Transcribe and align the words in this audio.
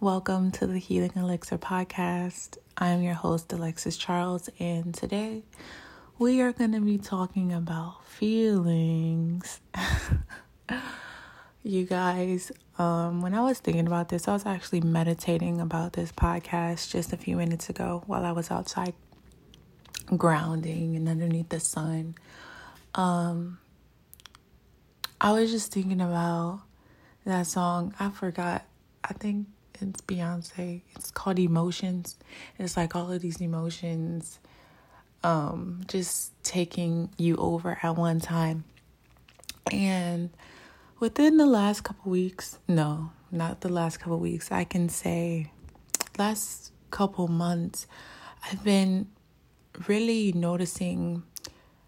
Welcome 0.00 0.52
to 0.52 0.66
the 0.68 0.78
Healing 0.78 1.10
Elixir 1.16 1.58
podcast. 1.58 2.56
I 2.76 2.90
am 2.90 3.02
your 3.02 3.14
host, 3.14 3.52
Alexis 3.52 3.96
Charles, 3.96 4.48
and 4.60 4.94
today 4.94 5.42
we 6.20 6.40
are 6.40 6.52
going 6.52 6.70
to 6.70 6.80
be 6.80 6.98
talking 6.98 7.52
about 7.52 8.04
feelings. 8.04 9.58
you 11.64 11.84
guys, 11.84 12.52
um, 12.78 13.22
when 13.22 13.34
I 13.34 13.40
was 13.40 13.58
thinking 13.58 13.88
about 13.88 14.08
this, 14.08 14.28
I 14.28 14.34
was 14.34 14.46
actually 14.46 14.82
meditating 14.82 15.60
about 15.60 15.94
this 15.94 16.12
podcast 16.12 16.92
just 16.92 17.12
a 17.12 17.16
few 17.16 17.34
minutes 17.34 17.68
ago 17.68 18.04
while 18.06 18.24
I 18.24 18.30
was 18.30 18.52
outside 18.52 18.94
grounding 20.16 20.94
and 20.94 21.08
underneath 21.08 21.48
the 21.48 21.58
sun. 21.58 22.14
Um, 22.94 23.58
I 25.20 25.32
was 25.32 25.50
just 25.50 25.72
thinking 25.72 26.00
about 26.00 26.60
that 27.24 27.48
song. 27.48 27.96
I 27.98 28.10
forgot. 28.10 28.64
I 29.02 29.14
think 29.14 29.48
it's 29.80 30.00
Beyonce. 30.02 30.82
It's 30.96 31.10
called 31.10 31.38
Emotions. 31.38 32.16
It's 32.58 32.76
like 32.76 32.94
all 32.94 33.10
of 33.12 33.22
these 33.22 33.40
emotions 33.40 34.38
um 35.24 35.80
just 35.88 36.32
taking 36.44 37.10
you 37.16 37.36
over 37.36 37.78
at 37.82 37.96
one 37.96 38.20
time. 38.20 38.64
And 39.72 40.30
within 41.00 41.36
the 41.36 41.46
last 41.46 41.82
couple 41.82 42.10
weeks, 42.10 42.58
no, 42.68 43.10
not 43.30 43.60
the 43.60 43.68
last 43.68 43.98
couple 43.98 44.18
weeks, 44.18 44.50
I 44.50 44.64
can 44.64 44.88
say 44.88 45.50
last 46.18 46.72
couple 46.90 47.28
months, 47.28 47.86
I've 48.50 48.64
been 48.64 49.08
really 49.86 50.32
noticing 50.32 51.22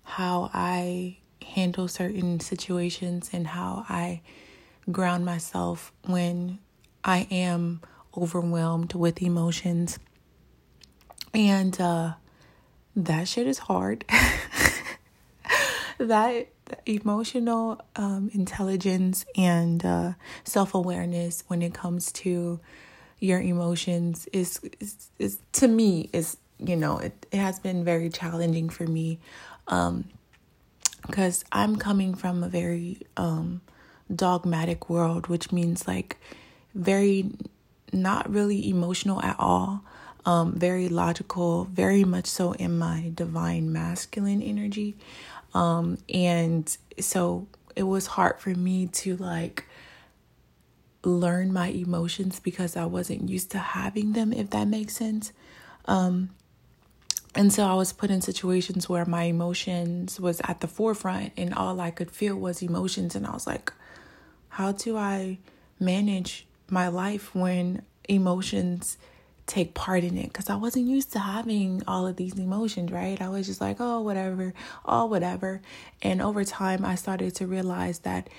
how 0.03 0.51
I 0.53 1.19
handle 1.55 1.89
certain 1.89 2.41
situations 2.41 3.31
and 3.33 3.47
how 3.47 3.85
I 3.89 4.21
ground 4.91 5.25
myself 5.25 5.93
when 6.05 6.59
I 7.05 7.27
am 7.31 7.81
overwhelmed 8.17 8.95
with 8.95 9.23
emotions. 9.23 9.99
And 11.33 11.81
uh, 11.81 12.15
that 12.97 13.29
shit 13.29 13.47
is 13.47 13.59
hard. 13.59 14.05
that 15.99 16.49
emotional 16.87 17.81
um, 17.97 18.31
intelligence 18.33 19.25
and 19.37 19.85
uh, 19.85 20.13
self 20.45 20.75
awareness 20.75 21.45
when 21.49 21.63
it 21.63 21.75
comes 21.75 22.13
to 22.13 22.61
your 23.19 23.41
emotions 23.41 24.27
is, 24.33 24.61
is, 24.81 25.09
is 25.19 25.39
to 25.53 25.69
me 25.69 26.09
is 26.13 26.39
you 26.59 26.77
know 26.77 26.99
it, 26.99 27.27
it 27.31 27.39
has 27.39 27.59
been 27.59 27.85
very 27.85 28.09
challenging 28.11 28.69
for 28.69 28.87
me 28.87 29.19
um 29.69 30.05
because 31.07 31.45
i'm 31.53 31.77
coming 31.77 32.15
from 32.15 32.43
a 32.43 32.49
very 32.49 33.01
um 33.17 33.61
dogmatic 34.15 34.89
world 34.91 35.27
which 35.29 35.53
means 35.53 35.87
like 35.87 36.17
very 36.75 37.31
not 37.93 38.31
really 38.31 38.69
emotional 38.69 39.23
at 39.23 39.37
all. 39.39 39.83
Um, 40.27 40.53
very 40.53 40.89
logical, 40.89 41.65
very 41.65 42.05
much 42.05 42.27
so 42.27 42.53
in 42.53 42.79
my 42.79 43.11
divine 43.15 43.73
masculine 43.73 44.43
energy. 44.43 44.97
Um, 45.55 45.99
and 46.13 46.77
so 46.99 47.49
it 47.75 47.85
was 47.85 48.07
hard 48.07 48.39
for 48.39 48.51
me 48.51 48.87
to 48.87 49.17
like 49.17 49.65
learn 51.03 51.53
my 51.53 51.69
emotions 51.69 52.39
because 52.39 52.77
I 52.77 52.85
wasn't 52.85 53.29
used 53.29 53.51
to 53.53 53.59
having 53.59 54.13
them, 54.13 54.33
if 54.33 54.51
that 54.51 54.69
makes 54.69 54.95
sense. 54.95 55.33
Um, 55.87 56.31
and 57.35 57.53
so 57.53 57.65
I 57.65 57.75
was 57.75 57.93
put 57.93 58.11
in 58.11 58.21
situations 58.21 58.89
where 58.89 59.07
my 59.07 59.25
emotions 59.25 60.21
was 60.21 60.41
at 60.45 60.61
the 60.61 60.69
forefront 60.69 61.33
and 61.37 61.55
all 61.55 61.81
I 61.81 61.91
could 61.91 62.11
feel 62.11 62.37
was 62.37 62.61
emotions. 62.61 63.15
And 63.15 63.27
I 63.27 63.31
was 63.31 63.47
like, 63.47 63.73
how 64.51 64.73
do 64.73 64.97
I 64.97 65.39
manage 65.79 66.47
my 66.71 66.89
life 66.89 67.35
when 67.35 67.83
emotions 68.09 68.97
take 69.47 69.75
part 69.75 70.05
in 70.05 70.17
it 70.17 70.29
because 70.29 70.49
I 70.49 70.55
wasn't 70.55 70.87
used 70.87 71.13
to 71.13 71.19
having 71.19 71.83
all 71.89 72.07
of 72.07 72.17
these 72.17 72.39
emotions, 72.39 72.93
right? 72.93 73.21
I 73.21 73.29
was 73.29 73.47
just 73.47 73.61
like, 73.61 73.79
oh, 73.81 74.01
whatever, 74.01 74.55
oh, 74.85 75.07
whatever. 75.07 75.61
And 76.03 76.23
over 76.23 76.45
time, 76.45 76.85
I 76.85 76.95
started 76.95 77.35
to 77.37 77.47
realize 77.47 78.01
that 78.01 78.31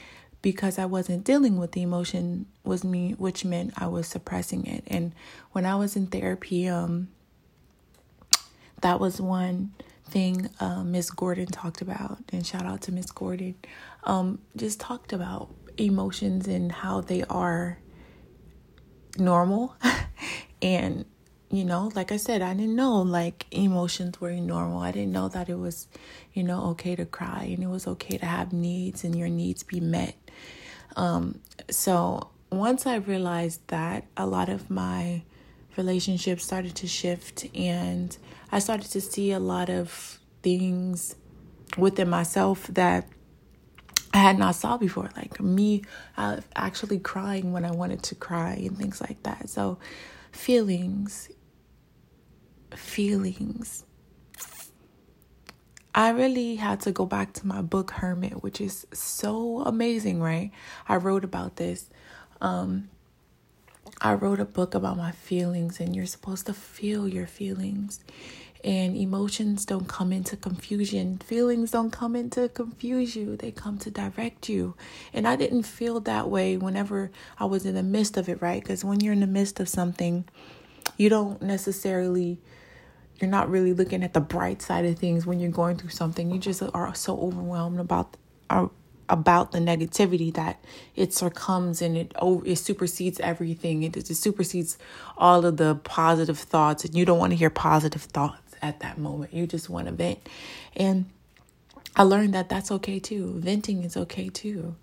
because 0.42 0.80
I 0.80 0.86
wasn't 0.86 1.24
dealing 1.24 1.58
with 1.58 1.74
the 1.74 1.82
emotion 1.82 2.46
was 2.64 2.84
me, 2.84 3.12
which 3.18 3.44
meant 3.44 3.74
I 3.78 3.88
was 3.88 4.08
suppressing 4.08 4.66
it. 4.66 4.84
And 4.88 5.14
when 5.52 5.66
I 5.66 5.76
was 5.76 5.96
in 5.96 6.08
therapy, 6.08 6.68
um, 6.68 7.10
that 8.82 9.00
was 9.00 9.22
one 9.22 9.74
thing 10.06 10.50
uh, 10.60 10.84
Miss 10.84 11.12
Gordon 11.12 11.48
talked 11.48 11.82
about, 11.82 12.20
and 12.32 12.46
shout 12.46 12.66
out 12.66 12.82
to 12.84 12.92
Miss 12.92 13.12
Gordon. 13.12 13.56
Um, 14.04 14.40
just 14.56 14.80
talked 14.80 15.14
about 15.14 15.50
emotions 15.78 16.48
and 16.48 16.72
how 16.72 17.02
they 17.02 17.24
are 17.24 17.80
normal. 19.18 19.76
and, 20.62 21.06
you 21.50 21.66
know, 21.66 21.92
like 21.96 22.12
I 22.12 22.18
said, 22.18 22.42
I 22.42 22.54
didn't 22.54 22.76
know 22.76 23.02
like 23.02 23.46
emotions 23.52 24.20
were 24.22 24.32
normal. 24.32 24.80
I 24.80 24.92
didn't 24.92 25.12
know 25.12 25.28
that 25.30 25.50
it 25.50 25.58
was, 25.58 25.88
you 26.34 26.44
know, 26.44 26.70
okay 26.72 26.96
to 26.96 27.06
cry 27.06 27.50
and 27.54 27.64
it 27.64 27.68
was 27.68 27.88
okay 27.88 28.18
to 28.18 28.26
have 28.26 28.54
needs 28.54 29.04
and 29.04 29.16
your 29.16 29.30
needs 29.30 29.64
be 29.64 29.80
met. 29.80 30.16
Um, 30.96 31.40
so 31.70 32.30
once 32.52 32.86
I 32.86 32.96
realized 32.96 33.62
that, 33.68 34.06
a 34.18 34.26
lot 34.26 34.50
of 34.50 34.70
my 34.70 35.24
relationships 35.78 36.44
started 36.44 36.76
to 36.76 36.88
shift 36.88 37.46
and 37.56 38.18
I 38.52 38.60
started 38.60 38.92
to 38.92 39.02
see 39.02 39.32
a 39.32 39.40
lot 39.40 39.70
of 39.70 40.20
things 40.44 41.16
within 41.78 42.10
myself 42.10 42.68
that 42.68 43.08
I 44.14 44.18
had 44.18 44.38
not 44.38 44.56
saw 44.56 44.78
before, 44.78 45.10
like 45.16 45.40
me 45.40 45.84
uh, 46.18 46.42
actually 46.56 47.00
crying 47.00 47.54
when 47.54 47.64
I 47.64 47.72
wanted 47.72 48.04
to 48.04 48.16
cry 48.16 48.54
and 48.54 48.78
things 48.78 49.00
like 49.00 49.24
that. 49.24 49.50
So, 49.50 49.78
feelings, 50.32 51.30
feelings. 52.76 53.86
I 55.94 56.10
really 56.10 56.56
had 56.56 56.82
to 56.82 56.92
go 56.92 57.06
back 57.06 57.34
to 57.34 57.48
my 57.48 57.62
book 57.62 57.92
Hermit, 57.92 58.44
which 58.44 58.62
is 58.62 58.88
so 58.94 59.62
amazing, 59.62 60.22
right? 60.22 60.52
I 60.88 60.96
wrote 60.96 61.26
about 61.26 61.58
this. 61.58 61.90
Um, 62.40 62.90
I 64.02 64.14
wrote 64.14 64.40
a 64.40 64.46
book 64.46 64.74
about 64.74 64.98
my 64.98 65.12
feelings, 65.12 65.80
and 65.80 65.96
you're 65.96 66.06
supposed 66.06 66.46
to 66.46 66.54
feel 66.54 67.08
your 67.08 67.28
feelings 67.28 68.00
and 68.64 68.96
emotions 68.96 69.66
don't 69.66 69.88
come 69.88 70.12
into 70.12 70.38
confusion. 70.38 71.18
Feelings 71.20 71.72
don't 71.72 71.92
come 71.92 72.16
in 72.16 72.30
to 72.32 72.50
confuse 72.50 73.16
you, 73.16 73.36
they 73.36 73.52
come 73.52 73.78
to 73.80 73.92
direct 73.92 74.50
you. 74.50 74.76
And 75.14 75.28
I 75.28 75.36
didn't 75.36 75.64
feel 75.64 76.00
that 76.02 76.30
way 76.30 76.58
whenever 76.58 77.12
I 77.40 77.46
was 77.46 77.66
in 77.66 77.76
the 77.76 77.84
midst 77.84 78.18
of 78.18 78.30
it, 78.30 78.42
right? 78.42 78.62
Because 78.62 78.84
when 78.84 79.00
you're 79.00 79.14
in 79.14 79.20
the 79.20 79.28
midst 79.28 79.60
of 79.60 79.70
something, 79.70 80.26
you 80.98 81.10
don't 81.10 81.42
necessarily 81.42 82.40
you're 83.20 83.30
not 83.30 83.50
really 83.50 83.74
looking 83.74 84.04
at 84.04 84.14
the 84.14 84.22
bright 84.22 84.64
side 84.64 84.84
of 84.84 84.98
things 84.98 85.28
when 85.28 85.40
you're 85.40 85.52
going 85.52 85.78
through 85.78 85.92
something. 85.92 86.32
You 86.32 86.40
just 86.40 86.64
are 86.74 86.96
so 86.96 87.20
overwhelmed 87.20 87.80
about 87.80 88.18
uh, 88.50 88.68
about 89.10 89.52
the 89.52 89.60
negativity 89.60 90.34
that 90.34 90.64
it 90.96 91.14
succumbs 91.14 91.82
and 91.82 91.98
it 91.98 92.14
over, 92.18 92.46
it 92.46 92.56
supersedes 92.56 93.20
everything. 93.20 93.84
It, 93.84 93.98
it 93.98 94.08
supersedes 94.08 94.78
all 95.18 95.46
of 95.46 95.58
the 95.58 95.76
positive 95.76 96.40
thoughts, 96.40 96.86
and 96.86 96.96
you 96.96 97.06
don't 97.06 97.20
want 97.20 97.32
to 97.32 97.38
hear 97.38 97.50
positive 97.50 98.04
thoughts 98.04 98.41
at 98.62 98.80
that 98.82 98.98
moment. 98.98 99.34
You 99.34 99.48
just 99.48 99.70
want 99.70 99.88
to 99.88 99.94
vent. 99.94 100.20
And 100.76 101.06
I 101.96 102.04
learned 102.04 102.34
that 102.34 102.50
that's 102.50 102.72
okay 102.72 103.00
too. 103.00 103.34
Venting 103.40 103.84
is 103.84 103.98
okay 103.98 104.30
too. 104.30 104.76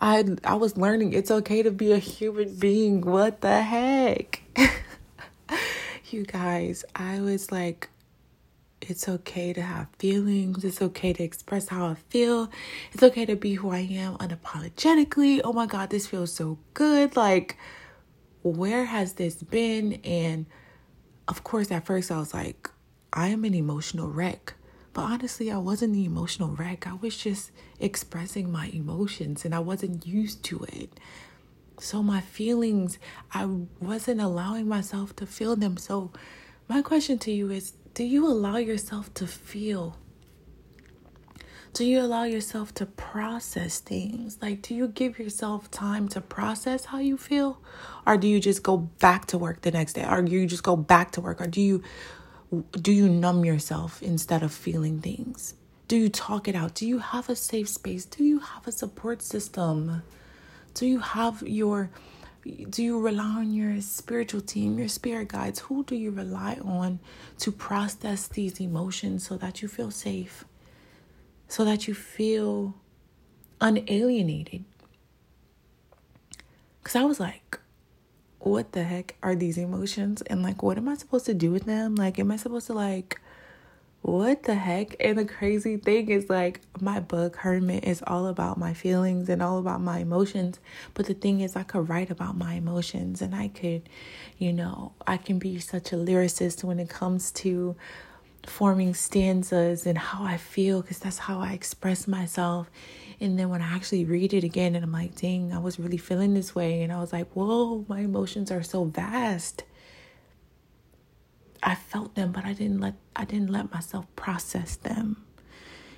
I 0.00 0.24
I 0.44 0.54
was 0.54 0.76
learning 0.76 1.12
it's 1.12 1.30
okay 1.30 1.62
to 1.62 1.70
be 1.70 1.92
a 1.92 1.98
human 1.98 2.54
being. 2.56 3.02
What 3.02 3.40
the 3.40 3.62
heck? 3.62 4.42
you 6.10 6.24
guys, 6.24 6.84
I 6.94 7.20
was 7.20 7.52
like 7.52 7.88
it's 8.80 9.08
okay 9.08 9.52
to 9.52 9.62
have 9.62 9.86
feelings. 9.98 10.64
It's 10.64 10.82
okay 10.82 11.12
to 11.12 11.22
express 11.22 11.68
how 11.68 11.86
I 11.86 11.94
feel. 12.10 12.50
It's 12.92 13.02
okay 13.02 13.24
to 13.26 13.36
be 13.36 13.54
who 13.54 13.70
I 13.70 13.78
am 13.78 14.16
unapologetically. 14.16 15.40
Oh 15.44 15.52
my 15.52 15.66
God, 15.66 15.90
this 15.90 16.06
feels 16.06 16.32
so 16.32 16.58
good. 16.74 17.16
Like, 17.16 17.56
where 18.42 18.84
has 18.84 19.14
this 19.14 19.36
been? 19.36 19.94
And 20.04 20.46
of 21.28 21.44
course, 21.44 21.70
at 21.70 21.86
first, 21.86 22.10
I 22.10 22.18
was 22.18 22.34
like, 22.34 22.68
I 23.12 23.28
am 23.28 23.44
an 23.44 23.54
emotional 23.54 24.08
wreck. 24.08 24.54
But 24.94 25.02
honestly, 25.02 25.50
I 25.50 25.58
wasn't 25.58 25.94
the 25.94 26.04
emotional 26.04 26.50
wreck. 26.50 26.86
I 26.86 26.94
was 26.94 27.16
just 27.16 27.50
expressing 27.80 28.50
my 28.50 28.66
emotions 28.66 29.44
and 29.44 29.54
I 29.54 29.58
wasn't 29.58 30.06
used 30.06 30.42
to 30.44 30.64
it. 30.64 31.00
So, 31.80 32.02
my 32.02 32.20
feelings, 32.20 32.98
I 33.32 33.46
wasn't 33.80 34.20
allowing 34.20 34.68
myself 34.68 35.16
to 35.16 35.26
feel 35.26 35.56
them. 35.56 35.78
So, 35.78 36.12
my 36.68 36.82
question 36.82 37.18
to 37.20 37.32
you 37.32 37.50
is 37.50 37.72
do 37.94 38.04
you 38.04 38.26
allow 38.26 38.56
yourself 38.56 39.12
to 39.14 39.26
feel? 39.26 39.96
Do 41.72 41.86
you 41.86 42.00
allow 42.00 42.24
yourself 42.24 42.74
to 42.74 42.86
process 42.86 43.80
things? 43.80 44.38
Like, 44.42 44.60
do 44.60 44.74
you 44.74 44.88
give 44.88 45.18
yourself 45.18 45.70
time 45.70 46.06
to 46.08 46.20
process 46.20 46.86
how 46.86 46.98
you 46.98 47.16
feel? 47.16 47.62
Or 48.06 48.18
do 48.18 48.28
you 48.28 48.40
just 48.40 48.62
go 48.62 48.76
back 48.76 49.24
to 49.26 49.38
work 49.38 49.62
the 49.62 49.70
next 49.70 49.94
day? 49.94 50.06
Or 50.06 50.20
do 50.20 50.30
you 50.30 50.46
just 50.46 50.62
go 50.62 50.76
back 50.76 51.12
to 51.12 51.22
work? 51.22 51.40
Or 51.40 51.46
do 51.46 51.62
you 51.62 51.82
do 52.72 52.92
you 52.92 53.08
numb 53.08 53.44
yourself 53.44 54.02
instead 54.02 54.42
of 54.42 54.52
feeling 54.52 55.00
things? 55.00 55.54
Do 55.88 55.96
you 55.96 56.08
talk 56.08 56.48
it 56.48 56.54
out? 56.54 56.74
Do 56.74 56.86
you 56.86 56.98
have 56.98 57.28
a 57.28 57.36
safe 57.36 57.68
space? 57.68 58.04
Do 58.04 58.24
you 58.24 58.38
have 58.40 58.66
a 58.66 58.72
support 58.72 59.22
system? 59.22 60.02
Do 60.74 60.86
you 60.86 61.00
have 61.00 61.42
your 61.42 61.90
do 62.44 62.82
you 62.82 62.98
rely 62.98 63.24
on 63.24 63.52
your 63.52 63.80
spiritual 63.80 64.40
team, 64.40 64.78
your 64.78 64.88
spirit 64.88 65.28
guides? 65.28 65.60
Who 65.60 65.84
do 65.84 65.94
you 65.94 66.10
rely 66.10 66.58
on 66.64 66.98
to 67.38 67.52
process 67.52 68.26
these 68.26 68.60
emotions 68.60 69.26
so 69.26 69.36
that 69.36 69.62
you 69.62 69.68
feel 69.68 69.92
safe? 69.92 70.44
So 71.46 71.64
that 71.64 71.86
you 71.86 71.94
feel 71.94 72.74
unalienated? 73.60 74.64
Because 76.82 76.96
I 76.96 77.04
was 77.04 77.20
like, 77.20 77.60
what 78.44 78.72
the 78.72 78.84
heck 78.84 79.16
are 79.22 79.34
these 79.34 79.58
emotions? 79.58 80.22
And 80.22 80.42
like, 80.42 80.62
what 80.62 80.78
am 80.78 80.88
I 80.88 80.96
supposed 80.96 81.26
to 81.26 81.34
do 81.34 81.50
with 81.50 81.64
them? 81.64 81.94
Like, 81.94 82.18
am 82.18 82.30
I 82.30 82.36
supposed 82.36 82.66
to 82.68 82.74
like 82.74 83.20
what 84.02 84.42
the 84.42 84.56
heck? 84.56 84.96
And 84.98 85.16
the 85.16 85.24
crazy 85.24 85.76
thing 85.76 86.10
is, 86.10 86.28
like, 86.28 86.60
my 86.80 86.98
book, 86.98 87.36
Hermit, 87.36 87.84
is 87.84 88.02
all 88.04 88.26
about 88.26 88.58
my 88.58 88.74
feelings 88.74 89.28
and 89.28 89.40
all 89.40 89.58
about 89.58 89.80
my 89.80 90.00
emotions. 90.00 90.58
But 90.92 91.06
the 91.06 91.14
thing 91.14 91.40
is, 91.40 91.54
I 91.54 91.62
could 91.62 91.88
write 91.88 92.10
about 92.10 92.36
my 92.36 92.54
emotions 92.54 93.22
and 93.22 93.32
I 93.32 93.46
could, 93.46 93.88
you 94.38 94.52
know, 94.52 94.92
I 95.06 95.18
can 95.18 95.38
be 95.38 95.60
such 95.60 95.92
a 95.92 95.96
lyricist 95.96 96.64
when 96.64 96.80
it 96.80 96.88
comes 96.88 97.30
to 97.30 97.76
forming 98.44 98.92
stanzas 98.92 99.86
and 99.86 99.96
how 99.96 100.24
I 100.24 100.36
feel 100.36 100.82
because 100.82 100.98
that's 100.98 101.18
how 101.18 101.38
I 101.38 101.52
express 101.52 102.08
myself. 102.08 102.68
And 103.22 103.38
then 103.38 103.48
when 103.48 103.62
I 103.62 103.74
actually 103.74 104.04
read 104.04 104.34
it 104.34 104.44
again, 104.44 104.74
and 104.74 104.84
I'm 104.84 104.92
like, 104.92 105.14
dang, 105.14 105.52
I 105.52 105.58
was 105.58 105.78
really 105.78 105.96
feeling 105.96 106.34
this 106.34 106.54
way. 106.54 106.82
And 106.82 106.92
I 106.92 107.00
was 107.00 107.12
like, 107.12 107.28
whoa, 107.32 107.86
my 107.88 108.00
emotions 108.00 108.50
are 108.50 108.62
so 108.62 108.84
vast 108.84 109.62
I 111.62 111.74
felt 111.74 112.14
them, 112.14 112.32
but 112.32 112.44
I 112.44 112.52
didn't 112.52 112.80
let 112.80 112.94
I 113.14 113.24
didn't 113.24 113.50
let 113.50 113.72
myself 113.72 114.06
process 114.16 114.76
them. 114.76 115.24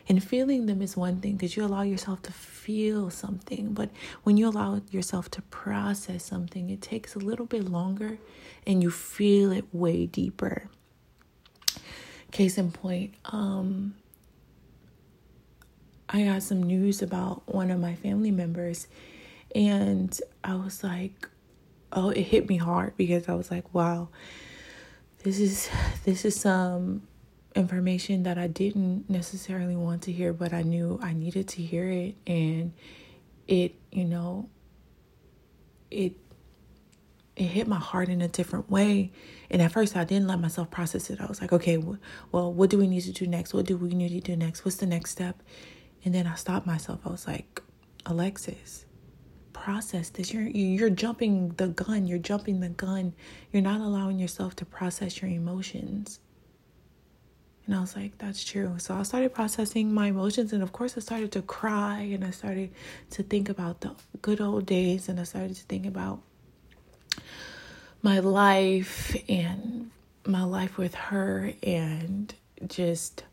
And 0.06 0.23
feeling 0.23 0.67
them 0.67 0.82
is 0.82 0.97
one 0.99 1.21
thing 1.21 1.32
because 1.32 1.56
you 1.56 1.65
allow 1.65 1.81
yourself 1.81 2.21
to 2.23 2.32
feel 2.32 3.09
something, 3.09 3.73
but 3.73 3.88
when 4.23 4.37
you 4.37 4.49
allow 4.49 4.82
yourself 4.91 5.31
to 5.31 5.43
process 5.43 6.23
something, 6.23 6.69
it 6.69 6.82
takes 6.82 7.15
a 7.15 7.19
little 7.19 7.47
bit 7.47 7.65
longer 7.65 8.19
and 8.67 8.82
you 8.82 8.91
feel 8.91 9.50
it 9.50 9.65
way 9.73 10.05
deeper. 10.05 10.69
Case 12.32 12.59
in 12.59 12.71
point, 12.71 13.15
um, 13.26 13.94
I 16.14 16.22
got 16.22 16.44
some 16.44 16.62
news 16.62 17.02
about 17.02 17.43
one 17.52 17.72
of 17.72 17.81
my 17.81 17.96
family 17.96 18.31
members, 18.31 18.87
and 19.52 20.16
I 20.44 20.55
was 20.55 20.84
like, 20.84 21.28
oh, 21.93 22.11
it 22.11 22.22
hit 22.22 22.49
me 22.49 22.56
hard 22.56 22.96
because 22.96 23.28
I 23.28 23.34
was 23.34 23.50
like, 23.50 23.75
wow, 23.75 24.11
this 25.25 25.40
is 25.40 25.69
this 26.05 26.25
is 26.25 26.38
some 26.38 27.02
information 27.56 28.22
that 28.22 28.38
I 28.38 28.46
didn't 28.46 29.11
necessarily 29.11 29.75
want 29.75 30.02
to 30.02 30.12
hear, 30.12 30.32
but 30.32 30.52
I 30.52 30.62
knew 30.62 31.00
I 31.02 31.14
needed 31.14 31.49
to 31.49 31.62
hear 31.62 31.88
it 31.90 32.14
and 32.28 32.72
it, 33.49 33.75
you 33.90 34.05
know, 34.05 34.49
it 35.90 36.12
it 37.34 37.44
hit 37.46 37.66
my 37.66 37.81
heart 37.81 38.08
in 38.08 38.22
a 38.22 38.28
different 38.28 38.70
way. 38.70 39.11
And 39.50 39.61
at 39.61 39.72
first, 39.72 39.96
I 39.96 40.05
didn't 40.05 40.28
let 40.28 40.38
myself 40.40 40.70
process 40.70 41.11
it. 41.11 41.20
I 41.20 41.26
was 41.26 41.40
like, 41.40 41.52
okay, 41.52 41.82
well, 42.31 42.52
what 42.52 42.70
do 42.70 42.78
we 42.78 42.87
need 42.87 43.00
to 43.00 43.12
do 43.12 43.26
next? 43.26 43.52
What 43.52 43.66
do 43.66 43.76
we 43.76 43.88
need 43.88 44.11
to 44.11 44.20
do 44.20 44.37
next? 44.37 44.64
What's 44.64 44.76
the 44.76 44.87
next 44.87 45.11
step? 45.11 45.43
And 46.05 46.15
then 46.15 46.27
I 46.27 46.35
stopped 46.35 46.67
myself. 46.67 47.01
I 47.06 47.11
was 47.11 47.27
like, 47.27 47.62
Alexis, 48.06 48.85
process 49.53 50.11
this. 50.11 50.33
You're 50.33 50.49
you're 50.49 50.91
jumping 50.91 51.51
the 51.56 51.69
gun. 51.69 52.06
You're 52.06 52.19
jumping 52.19 52.61
the 52.61 52.69
gun. 52.69 53.15
You're 53.53 53.62
not 53.62 53.81
allowing 53.81 54.19
yourself 54.19 54.55
to 54.56 54.67
process 54.67 55.23
your 55.23 55.31
emotions. 55.31 56.21
And 57.67 57.75
I 57.75 57.81
was 57.81 57.97
like, 57.97 58.19
that's 58.19 58.45
true. 58.45 58.75
So 58.77 58.95
I 58.95 59.03
started 59.05 59.33
processing 59.33 59.95
my 59.95 60.09
emotions. 60.09 60.53
And 60.53 60.62
of 60.62 60.73
course, 60.73 60.99
I 60.99 61.01
started 61.01 61.33
to 61.33 61.41
cry 61.41 62.01
and 62.01 62.23
I 62.23 62.31
started 62.31 62.71
to 63.12 63.23
think 63.23 63.49
about 63.49 63.81
the 63.81 63.95
good 64.21 64.41
old 64.41 64.67
days. 64.67 65.09
And 65.09 65.19
I 65.19 65.23
started 65.23 65.57
to 65.57 65.62
think 65.62 65.87
about 65.87 66.21
my 68.03 68.19
life 68.19 69.17
and 69.31 69.91
my 70.27 70.45
life 70.45 70.77
with 70.77 70.95
her. 70.95 71.55
And 71.62 72.35
just 72.67 73.25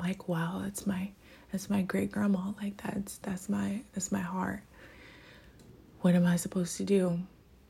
like, 0.00 0.28
wow, 0.28 0.60
that's 0.64 0.86
my. 0.86 1.10
That's 1.52 1.68
my 1.68 1.82
great 1.82 2.12
grandma. 2.12 2.52
Like 2.62 2.80
that's 2.80 3.18
that's 3.18 3.48
my 3.48 3.82
that's 3.92 4.12
my 4.12 4.20
heart 4.20 4.62
what 6.00 6.14
am 6.14 6.26
I 6.26 6.36
supposed 6.36 6.76
to 6.78 6.84
do? 6.84 7.20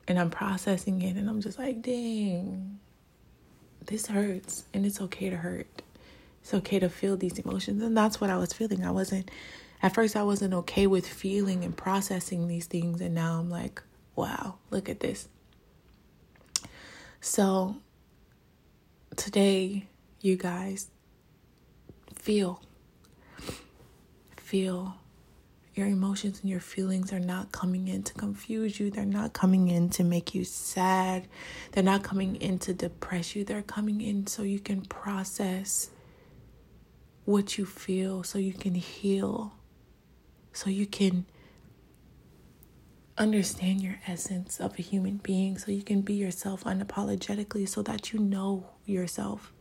And 0.07 0.19
I'm 0.19 0.29
processing 0.29 1.01
it 1.01 1.15
and 1.15 1.29
I'm 1.29 1.41
just 1.41 1.59
like, 1.59 1.81
dang, 1.81 2.79
this 3.85 4.07
hurts. 4.07 4.65
And 4.73 4.85
it's 4.85 5.01
okay 5.01 5.29
to 5.29 5.37
hurt. 5.37 5.81
It's 6.41 6.53
okay 6.53 6.79
to 6.79 6.89
feel 6.89 7.17
these 7.17 7.37
emotions. 7.39 7.83
And 7.83 7.95
that's 7.95 8.19
what 8.19 8.29
I 8.29 8.37
was 8.37 8.53
feeling. 8.53 8.85
I 8.85 8.91
wasn't, 8.91 9.29
at 9.83 9.93
first, 9.93 10.15
I 10.15 10.23
wasn't 10.23 10.53
okay 10.53 10.87
with 10.87 11.07
feeling 11.07 11.63
and 11.63 11.75
processing 11.75 12.47
these 12.47 12.65
things. 12.65 13.01
And 13.01 13.13
now 13.13 13.39
I'm 13.39 13.49
like, 13.49 13.81
wow, 14.15 14.55
look 14.69 14.89
at 14.89 15.01
this. 15.01 15.27
So 17.19 17.75
today, 19.15 19.87
you 20.21 20.35
guys, 20.35 20.87
feel. 22.21 22.61
Feel 24.37 24.95
your 25.73 25.87
emotions 25.87 26.41
and 26.41 26.49
your 26.49 26.59
feelings 26.59 27.11
are 27.13 27.19
not 27.19 27.51
coming 27.51 27.87
in 27.87 28.03
to 28.03 28.13
confuse 28.13 28.79
you. 28.79 28.91
They're 28.91 29.05
not 29.05 29.33
coming 29.33 29.69
in 29.69 29.89
to 29.91 30.03
make 30.03 30.35
you 30.35 30.43
sad. 30.43 31.27
They're 31.71 31.83
not 31.83 32.03
coming 32.03 32.35
in 32.35 32.59
to 32.59 32.73
depress 32.73 33.35
you. 33.35 33.43
They're 33.43 33.61
coming 33.61 34.01
in 34.01 34.27
so 34.27 34.43
you 34.43 34.59
can 34.59 34.81
process 34.81 35.89
what 37.25 37.57
you 37.57 37.65
feel, 37.65 38.23
so 38.23 38.37
you 38.37 38.53
can 38.53 38.75
heal, 38.75 39.53
so 40.53 40.69
you 40.69 40.85
can 40.85 41.25
understand 43.17 43.81
your 43.81 43.99
essence 44.07 44.59
of 44.59 44.77
a 44.77 44.81
human 44.81 45.17
being, 45.17 45.57
so 45.57 45.71
you 45.71 45.83
can 45.83 46.01
be 46.01 46.15
yourself 46.15 46.63
unapologetically, 46.65 47.69
so 47.69 47.81
that 47.83 48.11
you 48.11 48.19
know 48.19 48.65
yourself, 48.85 49.53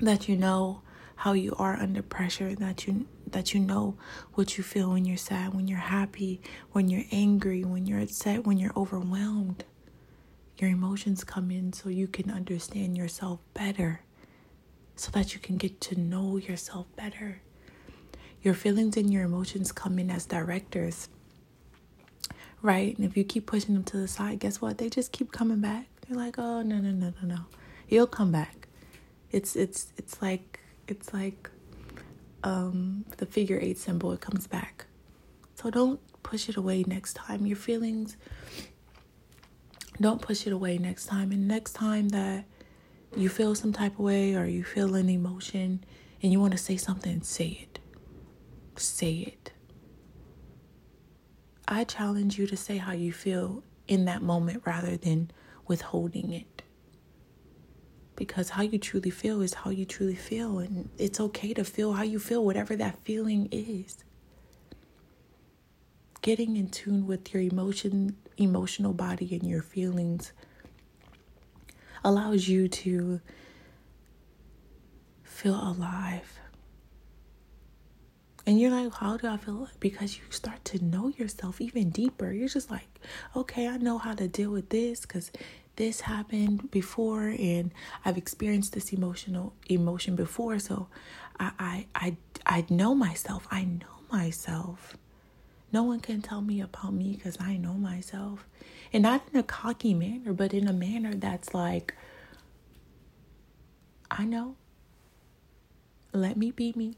that 0.00 0.28
you 0.28 0.36
know 0.36 0.82
how 1.20 1.34
you 1.34 1.54
are 1.58 1.76
under 1.76 2.00
pressure, 2.00 2.54
that 2.54 2.86
you 2.86 3.06
that 3.26 3.52
you 3.52 3.60
know 3.60 3.94
what 4.34 4.56
you 4.56 4.64
feel 4.64 4.88
when 4.92 5.04
you're 5.04 5.18
sad, 5.18 5.52
when 5.52 5.68
you're 5.68 5.78
happy, 5.78 6.40
when 6.72 6.88
you're 6.88 7.04
angry, 7.12 7.62
when 7.62 7.84
you're 7.84 8.00
upset, 8.00 8.46
when 8.46 8.56
you're 8.56 8.72
overwhelmed. 8.74 9.62
Your 10.56 10.70
emotions 10.70 11.22
come 11.22 11.50
in 11.50 11.74
so 11.74 11.90
you 11.90 12.08
can 12.08 12.30
understand 12.30 12.96
yourself 12.96 13.38
better, 13.52 14.00
so 14.96 15.10
that 15.10 15.34
you 15.34 15.40
can 15.40 15.58
get 15.58 15.78
to 15.82 16.00
know 16.00 16.38
yourself 16.38 16.86
better. 16.96 17.42
Your 18.40 18.54
feelings 18.54 18.96
and 18.96 19.12
your 19.12 19.24
emotions 19.24 19.72
come 19.72 19.98
in 19.98 20.10
as 20.10 20.24
directors, 20.24 21.10
right? 22.62 22.96
And 22.96 23.04
if 23.04 23.14
you 23.14 23.24
keep 23.24 23.44
pushing 23.44 23.74
them 23.74 23.84
to 23.84 23.98
the 23.98 24.08
side, 24.08 24.38
guess 24.38 24.62
what? 24.62 24.78
They 24.78 24.88
just 24.88 25.12
keep 25.12 25.32
coming 25.32 25.60
back. 25.60 25.86
They're 26.08 26.16
like, 26.16 26.38
oh 26.38 26.62
no 26.62 26.78
no 26.78 26.92
no 26.92 27.12
no 27.20 27.28
no, 27.28 27.40
you'll 27.90 28.06
come 28.06 28.32
back. 28.32 28.68
It's 29.30 29.54
it's 29.54 29.92
it's 29.98 30.22
like 30.22 30.59
it's 30.90 31.12
like 31.12 31.50
um, 32.42 33.04
the 33.18 33.26
figure 33.26 33.58
eight 33.60 33.78
symbol, 33.78 34.12
it 34.12 34.20
comes 34.20 34.46
back. 34.46 34.86
So 35.54 35.70
don't 35.70 36.00
push 36.22 36.48
it 36.48 36.56
away 36.56 36.84
next 36.86 37.14
time. 37.14 37.46
Your 37.46 37.56
feelings, 37.56 38.16
don't 40.00 40.22
push 40.22 40.46
it 40.46 40.52
away 40.52 40.78
next 40.78 41.06
time. 41.06 41.32
And 41.32 41.46
next 41.46 41.72
time 41.74 42.08
that 42.10 42.44
you 43.16 43.28
feel 43.28 43.54
some 43.54 43.72
type 43.72 43.92
of 43.94 44.00
way 44.00 44.34
or 44.34 44.46
you 44.46 44.64
feel 44.64 44.94
an 44.94 45.08
emotion 45.08 45.84
and 46.22 46.32
you 46.32 46.40
want 46.40 46.52
to 46.52 46.58
say 46.58 46.76
something, 46.76 47.22
say 47.22 47.58
it. 47.62 47.78
Say 48.76 49.12
it. 49.12 49.52
I 51.68 51.84
challenge 51.84 52.38
you 52.38 52.46
to 52.46 52.56
say 52.56 52.78
how 52.78 52.92
you 52.92 53.12
feel 53.12 53.62
in 53.86 54.06
that 54.06 54.22
moment 54.22 54.62
rather 54.64 54.96
than 54.96 55.30
withholding 55.66 56.32
it 56.32 56.59
because 58.20 58.50
how 58.50 58.60
you 58.60 58.78
truly 58.78 59.08
feel 59.08 59.40
is 59.40 59.54
how 59.54 59.70
you 59.70 59.86
truly 59.86 60.14
feel 60.14 60.58
and 60.58 60.90
it's 60.98 61.18
okay 61.18 61.54
to 61.54 61.64
feel 61.64 61.94
how 61.94 62.02
you 62.02 62.18
feel 62.18 62.44
whatever 62.44 62.76
that 62.76 62.94
feeling 62.98 63.48
is 63.50 64.04
getting 66.20 66.54
in 66.54 66.68
tune 66.68 67.06
with 67.06 67.32
your 67.32 67.42
emotion 67.42 68.14
emotional 68.36 68.92
body 68.92 69.34
and 69.34 69.48
your 69.48 69.62
feelings 69.62 70.34
allows 72.04 72.46
you 72.46 72.68
to 72.68 73.22
feel 75.22 75.54
alive 75.54 76.38
and 78.46 78.58
you're 78.58 78.70
like, 78.70 78.92
how 78.94 79.16
do 79.18 79.28
I 79.28 79.36
feel? 79.36 79.68
Because 79.80 80.16
you 80.16 80.22
start 80.30 80.64
to 80.64 80.82
know 80.82 81.08
yourself 81.08 81.60
even 81.60 81.90
deeper. 81.90 82.32
You're 82.32 82.48
just 82.48 82.70
like, 82.70 82.88
okay, 83.36 83.68
I 83.68 83.76
know 83.76 83.98
how 83.98 84.14
to 84.14 84.26
deal 84.26 84.50
with 84.50 84.70
this 84.70 85.02
because 85.02 85.30
this 85.80 86.02
happened 86.02 86.70
before 86.70 87.28
and 87.28 87.72
I've 88.04 88.18
experienced 88.18 88.74
this 88.74 88.92
emotional 88.92 89.54
emotion 89.66 90.14
before. 90.14 90.58
So 90.58 90.88
I 91.38 91.52
I 91.58 91.86
I, 91.94 92.16
I 92.58 92.64
know 92.68 92.94
myself. 92.94 93.48
I 93.50 93.64
know 93.64 93.96
myself. 94.12 94.96
No 95.72 95.82
one 95.84 96.00
can 96.00 96.20
tell 96.20 96.42
me 96.42 96.60
about 96.60 96.92
me 96.92 97.14
because 97.16 97.38
I 97.40 97.56
know 97.56 97.74
myself. 97.74 98.46
And 98.92 99.04
not 99.04 99.22
in 99.32 99.38
a 99.38 99.42
cocky 99.42 99.94
manner, 99.94 100.32
but 100.34 100.52
in 100.52 100.68
a 100.68 100.72
manner 100.72 101.14
that's 101.14 101.54
like, 101.54 101.94
I 104.10 104.24
know. 104.24 104.56
Let 106.12 106.36
me 106.36 106.50
be 106.50 106.72
me. 106.76 106.96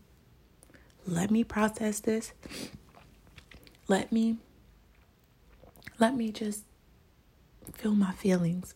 Let 1.06 1.30
me 1.30 1.44
process 1.44 2.00
this. 2.00 2.32
Let 3.88 4.10
me 4.10 4.38
Let 5.98 6.16
me 6.16 6.32
just 6.32 6.64
feel 7.74 7.94
my 7.94 8.12
feelings. 8.12 8.74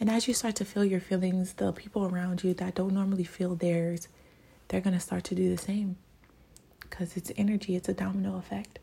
And 0.00 0.10
as 0.10 0.26
you 0.26 0.34
start 0.34 0.56
to 0.56 0.64
feel 0.64 0.84
your 0.84 1.00
feelings, 1.00 1.54
the 1.54 1.72
people 1.72 2.04
around 2.04 2.42
you 2.42 2.54
that 2.54 2.74
don't 2.74 2.94
normally 2.94 3.24
feel 3.24 3.54
theirs, 3.54 4.08
they're 4.68 4.80
going 4.80 4.94
to 4.94 5.00
start 5.00 5.24
to 5.24 5.34
do 5.34 5.54
the 5.54 5.60
same 5.60 5.96
because 6.80 7.16
it's 7.16 7.32
energy, 7.36 7.76
it's 7.76 7.88
a 7.88 7.94
domino 7.94 8.36
effect. 8.36 8.78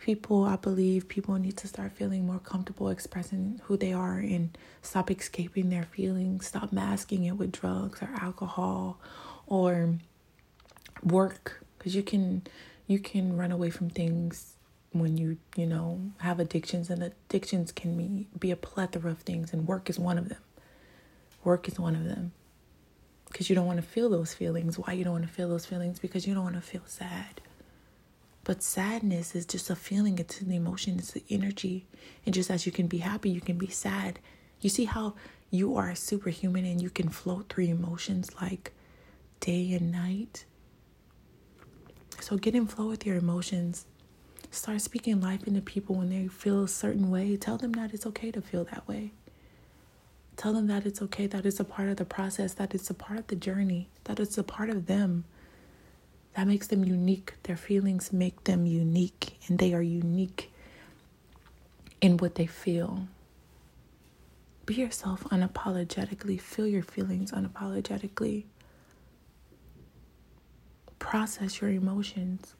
People, 0.00 0.44
I 0.44 0.56
believe, 0.56 1.08
people 1.08 1.34
need 1.36 1.56
to 1.58 1.68
start 1.68 1.92
feeling 1.92 2.26
more 2.26 2.40
comfortable 2.40 2.88
expressing 2.88 3.60
who 3.64 3.76
they 3.76 3.92
are 3.92 4.18
and 4.18 4.56
stop 4.82 5.10
escaping 5.10 5.70
their 5.70 5.84
feelings, 5.84 6.46
stop 6.46 6.72
masking 6.72 7.24
it 7.24 7.36
with 7.36 7.52
drugs 7.52 8.02
or 8.02 8.10
alcohol 8.20 8.98
or 9.46 9.94
work 11.04 11.64
because 11.78 11.94
you 11.94 12.02
can 12.02 12.42
you 12.86 12.98
can 12.98 13.36
run 13.36 13.52
away 13.52 13.70
from 13.70 13.90
things 13.90 14.54
when 14.92 15.16
you 15.16 15.38
you 15.56 15.66
know 15.66 16.00
have 16.18 16.38
addictions 16.38 16.90
and 16.90 17.02
addictions 17.02 17.72
can 17.72 17.96
be, 17.96 18.28
be 18.38 18.50
a 18.50 18.56
plethora 18.56 19.10
of 19.10 19.18
things 19.18 19.52
and 19.52 19.66
work 19.66 19.88
is 19.88 19.98
one 19.98 20.18
of 20.18 20.28
them 20.28 20.40
work 21.44 21.68
is 21.68 21.78
one 21.78 21.96
of 21.96 22.04
them 22.04 22.32
because 23.32 23.48
you 23.48 23.56
don't 23.56 23.66
want 23.66 23.80
to 23.80 23.86
feel 23.86 24.10
those 24.10 24.34
feelings. 24.34 24.78
Why 24.78 24.92
you 24.92 25.04
don't 25.04 25.14
want 25.14 25.26
to 25.26 25.32
feel 25.32 25.48
those 25.48 25.64
feelings? 25.64 25.98
Because 25.98 26.26
you 26.26 26.34
don't 26.34 26.44
want 26.44 26.56
to 26.56 26.60
feel 26.60 26.82
sad. 26.84 27.40
But 28.44 28.62
sadness 28.62 29.34
is 29.34 29.46
just 29.46 29.70
a 29.70 29.76
feeling, 29.76 30.18
it's 30.18 30.40
an 30.40 30.52
emotion, 30.52 30.98
it's 30.98 31.12
the 31.12 31.24
energy. 31.30 31.86
And 32.26 32.34
just 32.34 32.50
as 32.50 32.66
you 32.66 32.72
can 32.72 32.88
be 32.88 32.98
happy, 32.98 33.30
you 33.30 33.40
can 33.40 33.56
be 33.56 33.68
sad. 33.68 34.18
You 34.60 34.68
see 34.68 34.84
how 34.84 35.14
you 35.50 35.76
are 35.76 35.94
superhuman 35.94 36.66
and 36.66 36.82
you 36.82 36.90
can 36.90 37.08
float 37.08 37.48
through 37.48 37.64
emotions 37.64 38.30
like 38.40 38.72
day 39.40 39.72
and 39.72 39.90
night? 39.90 40.44
So 42.20 42.36
get 42.36 42.54
in 42.54 42.66
flow 42.66 42.88
with 42.88 43.06
your 43.06 43.16
emotions. 43.16 43.86
Start 44.52 44.82
speaking 44.82 45.18
life 45.18 45.46
into 45.46 45.62
people 45.62 45.96
when 45.96 46.10
they 46.10 46.28
feel 46.28 46.62
a 46.62 46.68
certain 46.68 47.10
way. 47.10 47.38
Tell 47.38 47.56
them 47.56 47.72
that 47.72 47.94
it's 47.94 48.04
okay 48.06 48.30
to 48.32 48.42
feel 48.42 48.64
that 48.64 48.86
way. 48.86 49.12
Tell 50.36 50.52
them 50.52 50.66
that 50.66 50.84
it's 50.84 51.00
okay, 51.00 51.26
that 51.26 51.46
it's 51.46 51.58
a 51.58 51.64
part 51.64 51.88
of 51.88 51.96
the 51.96 52.04
process, 52.04 52.52
that 52.54 52.74
it's 52.74 52.90
a 52.90 52.94
part 52.94 53.18
of 53.18 53.26
the 53.28 53.34
journey, 53.34 53.88
that 54.04 54.20
it's 54.20 54.36
a 54.36 54.42
part 54.42 54.68
of 54.68 54.84
them. 54.86 55.24
That 56.34 56.46
makes 56.46 56.66
them 56.66 56.84
unique. 56.84 57.32
Their 57.44 57.56
feelings 57.56 58.12
make 58.12 58.44
them 58.44 58.66
unique, 58.66 59.38
and 59.48 59.58
they 59.58 59.72
are 59.72 59.82
unique 59.82 60.52
in 62.02 62.18
what 62.18 62.34
they 62.34 62.46
feel. 62.46 63.08
Be 64.66 64.74
yourself 64.74 65.24
unapologetically. 65.24 66.38
Feel 66.38 66.66
your 66.66 66.82
feelings 66.82 67.32
unapologetically. 67.32 68.44
Process 70.98 71.62
your 71.62 71.70
emotions. 71.70 72.54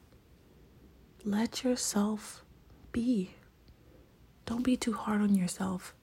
Let 1.24 1.62
yourself 1.62 2.44
be. 2.90 3.34
Don't 4.44 4.62
be 4.62 4.76
too 4.76 4.92
hard 4.92 5.20
on 5.20 5.34
yourself. 5.34 5.94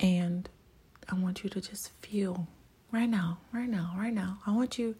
And 0.00 0.48
I 1.10 1.14
want 1.14 1.44
you 1.44 1.50
to 1.50 1.60
just 1.60 1.90
feel 2.02 2.48
right 2.90 3.08
now, 3.08 3.38
right 3.52 3.68
now, 3.68 3.94
right 3.98 4.12
now. 4.14 4.38
I 4.46 4.52
want 4.52 4.78
you, 4.78 4.96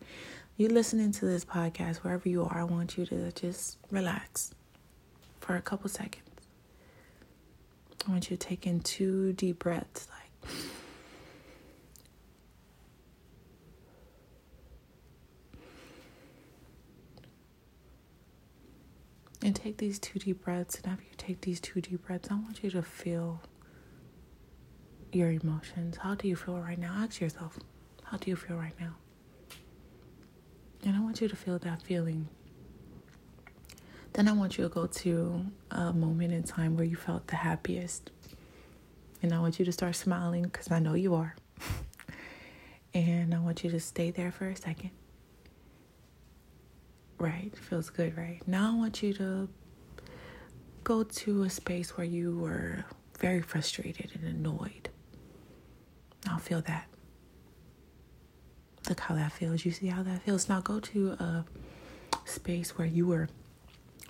you 0.56 0.68
listening 0.68 1.12
to 1.12 1.24
this 1.24 1.44
podcast, 1.44 1.96
wherever 1.96 2.28
you 2.28 2.44
are, 2.44 2.58
I 2.58 2.64
want 2.64 2.98
you 2.98 3.06
to 3.06 3.32
just 3.32 3.78
relax 3.90 4.54
for 5.40 5.56
a 5.56 5.62
couple 5.62 5.88
seconds. 5.88 6.22
I 8.06 8.10
want 8.10 8.30
you 8.30 8.36
to 8.36 8.46
take 8.46 8.66
in 8.66 8.80
two 8.80 9.32
deep 9.32 9.58
breaths, 9.58 10.06
like. 10.10 10.52
Take 19.66 19.78
these 19.78 19.98
two 19.98 20.20
deep 20.20 20.44
breaths. 20.44 20.76
And 20.76 20.92
after 20.92 21.02
you 21.04 21.16
take 21.16 21.40
these 21.40 21.58
two 21.58 21.80
deep 21.80 22.06
breaths, 22.06 22.28
I 22.30 22.34
want 22.34 22.62
you 22.62 22.70
to 22.70 22.82
feel 22.82 23.42
your 25.12 25.30
emotions. 25.30 25.96
How 25.96 26.14
do 26.14 26.28
you 26.28 26.36
feel 26.36 26.58
right 26.58 26.78
now? 26.78 26.94
Ask 26.98 27.20
yourself, 27.20 27.58
how 28.04 28.16
do 28.16 28.30
you 28.30 28.36
feel 28.36 28.56
right 28.56 28.78
now? 28.78 28.94
And 30.84 30.94
I 30.94 31.00
want 31.00 31.20
you 31.20 31.26
to 31.26 31.34
feel 31.34 31.58
that 31.58 31.82
feeling. 31.82 32.28
Then 34.12 34.28
I 34.28 34.32
want 34.32 34.56
you 34.56 34.62
to 34.64 34.70
go 34.70 34.86
to 34.86 35.46
a 35.72 35.92
moment 35.92 36.32
in 36.32 36.44
time 36.44 36.76
where 36.76 36.86
you 36.86 36.96
felt 36.96 37.26
the 37.26 37.36
happiest. 37.36 38.12
And 39.20 39.34
I 39.34 39.40
want 39.40 39.58
you 39.58 39.64
to 39.64 39.72
start 39.72 39.96
smiling 39.96 40.44
because 40.44 40.70
I 40.70 40.78
know 40.78 40.94
you 40.94 41.16
are. 41.16 41.34
and 42.94 43.34
I 43.34 43.40
want 43.40 43.64
you 43.64 43.70
to 43.70 43.80
stay 43.80 44.12
there 44.12 44.30
for 44.30 44.48
a 44.48 44.56
second. 44.56 44.90
Right, 47.18 47.56
feels 47.56 47.88
good, 47.90 48.16
right? 48.16 48.40
Now 48.46 48.72
I 48.72 48.76
want 48.76 49.02
you 49.02 49.14
to 49.14 49.48
go 50.84 51.02
to 51.02 51.42
a 51.44 51.50
space 51.50 51.96
where 51.96 52.06
you 52.06 52.36
were 52.38 52.84
very 53.18 53.40
frustrated 53.40 54.10
and 54.14 54.24
annoyed. 54.24 54.90
Now 56.26 56.36
feel 56.38 56.60
that. 56.62 56.86
Look 58.88 59.00
how 59.00 59.14
that 59.14 59.32
feels. 59.32 59.64
You 59.64 59.72
see 59.72 59.86
how 59.88 60.02
that 60.02 60.22
feels. 60.22 60.48
Now 60.48 60.60
go 60.60 60.78
to 60.80 61.12
a 61.12 61.44
space 62.24 62.76
where 62.76 62.86
you 62.86 63.06
were 63.06 63.28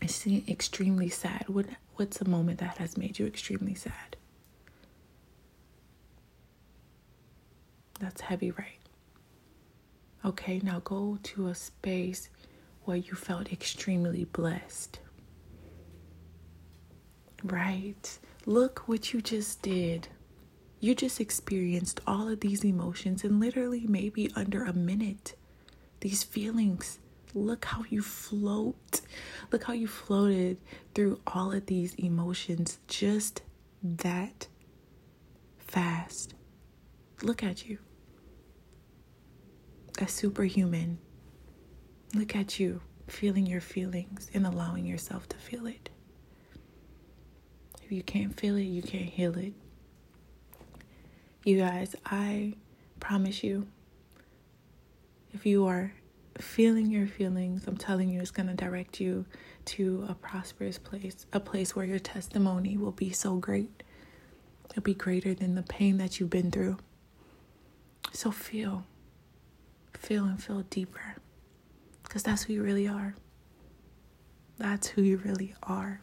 extremely 0.02 1.08
sad. 1.08 1.44
What 1.48 1.66
what's 1.94 2.20
a 2.20 2.28
moment 2.28 2.58
that 2.58 2.78
has 2.78 2.96
made 2.96 3.18
you 3.18 3.26
extremely 3.26 3.75
sad? 3.75 4.16
That's 8.00 8.20
heavy, 8.22 8.50
right? 8.50 8.78
Okay, 10.25 10.60
now 10.62 10.80
go 10.80 11.18
to 11.22 11.48
a 11.48 11.54
space 11.54 12.28
where 12.87 12.97
you 12.97 13.14
felt 13.14 13.52
extremely 13.52 14.25
blessed. 14.25 14.99
Right? 17.45 18.19
Look 18.47 18.88
what 18.88 19.12
you 19.12 19.21
just 19.21 19.62
did. 19.62 20.09
You 20.81 20.95
just 20.95 21.21
experienced 21.21 22.00
all 22.07 22.28
of 22.28 22.40
these 22.40 22.64
emotions 22.64 23.25
in 23.25 23.40
literally 23.40 23.87
maybe 23.88 24.31
under 24.37 24.64
a 24.64 24.73
minute. 24.73 25.35
These 26.00 26.23
feelings. 26.23 26.99
Look 27.35 27.66
how 27.66 27.85
you 27.90 28.02
float. 28.02 29.00
Look 29.52 29.64
how 29.64 29.73
you 29.75 29.88
floated 29.88 30.59
through 30.95 31.21
all 31.26 31.52
of 31.52 31.66
these 31.66 31.95
emotions 31.95 32.78
just 32.88 33.43
that 33.83 34.47
fast. 35.59 36.35
Look 37.23 37.43
at 37.43 37.69
you. 37.69 37.78
A 39.99 40.07
superhuman. 40.09 40.99
Look 42.14 42.34
at 42.36 42.58
you 42.58 42.80
feeling 43.08 43.46
your 43.46 43.60
feelings 43.60 44.30
and 44.34 44.46
allowing 44.46 44.84
yourself 44.86 45.28
to 45.28 45.36
feel 45.36 45.66
it. 45.66 45.90
If 47.82 47.92
you 47.92 48.02
can't 48.02 48.38
feel 48.38 48.56
it, 48.56 48.62
you 48.62 48.82
can't 48.82 49.08
heal 49.08 49.36
it. 49.38 49.52
You 51.44 51.58
guys, 51.58 51.94
I 52.04 52.54
promise 52.98 53.44
you, 53.44 53.68
if 55.32 55.46
you 55.46 55.66
are 55.66 55.92
feeling 56.38 56.90
your 56.90 57.06
feelings, 57.06 57.66
I'm 57.66 57.76
telling 57.76 58.08
you, 58.08 58.20
it's 58.20 58.30
going 58.30 58.48
to 58.48 58.54
direct 58.54 59.00
you 59.00 59.26
to 59.66 60.06
a 60.08 60.14
prosperous 60.14 60.78
place, 60.78 61.26
a 61.32 61.40
place 61.40 61.76
where 61.76 61.84
your 61.84 61.98
testimony 61.98 62.76
will 62.76 62.92
be 62.92 63.12
so 63.12 63.36
great. 63.36 63.82
It'll 64.70 64.82
be 64.82 64.94
greater 64.94 65.34
than 65.34 65.54
the 65.54 65.62
pain 65.62 65.98
that 65.98 66.18
you've 66.18 66.30
been 66.30 66.50
through. 66.50 66.78
So 68.12 68.30
feel, 68.30 68.84
feel 69.94 70.25
and 70.25 70.42
feel 70.42 70.62
deeper 70.62 71.15
because 72.16 72.23
that's 72.23 72.44
who 72.44 72.54
you 72.54 72.62
really 72.62 72.88
are. 72.88 73.14
That's 74.56 74.87
who 74.87 75.02
you 75.02 75.18
really 75.18 75.54
are. 75.62 76.00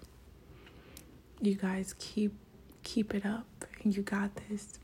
You 1.42 1.56
guys 1.56 1.96
keep 1.98 2.36
keep 2.84 3.16
it 3.16 3.26
up. 3.26 3.48
And 3.82 3.98
you 3.98 4.04
got 4.04 4.30
this. 4.48 4.78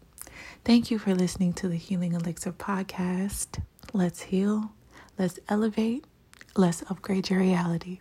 Thank 0.66 0.90
you 0.90 0.98
for 0.98 1.14
listening 1.14 1.54
to 1.54 1.68
the 1.68 1.76
Healing 1.76 2.14
Elixir 2.14 2.52
podcast. 2.52 3.62
Let's 3.94 4.22
heal, 4.22 4.72
let's 5.20 5.38
elevate, 5.48 6.04
let's 6.56 6.82
upgrade 6.90 7.30
your 7.30 7.42
reality. 7.42 8.00